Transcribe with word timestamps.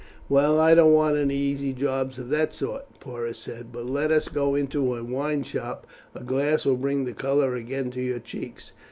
"Well, 0.29 0.59
I 0.59 0.73
don't 0.73 0.93
want 0.93 1.17
any 1.17 1.35
easy 1.35 1.73
jobs 1.73 2.17
of 2.17 2.29
that 2.29 2.55
sort," 2.55 2.85
Porus 2.99 3.37
said. 3.37 3.71
"But 3.71 3.85
let 3.85 4.09
us 4.09 4.29
go 4.29 4.55
into 4.55 4.95
a 4.95 5.03
wine 5.03 5.43
shop; 5.43 5.85
a 6.15 6.23
glass 6.23 6.65
will 6.65 6.75
bring 6.77 7.05
the 7.05 7.13
colour 7.13 7.53
again 7.53 7.91
to 7.91 8.01
your 8.01 8.17
cheeks." 8.17 8.71